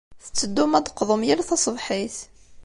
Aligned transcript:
Tetteddum 0.23 0.71
ad 0.77 0.83
d-teqḍum 0.83 1.21
yal 1.27 1.41
taṣebḥit. 1.43 2.17